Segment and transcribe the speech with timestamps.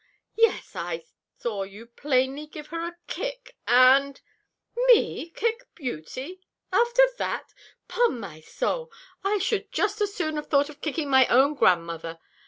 [0.35, 0.75] "Yes!
[0.75, 1.03] I
[1.37, 4.19] saw you plainly give her a kick, and"
[4.87, 6.39] "Me kick Beauty!
[6.73, 7.53] after that!
[7.87, 8.91] 'Pon my soul,
[9.23, 12.17] I should just as soon have thought of kicking my own grandmother.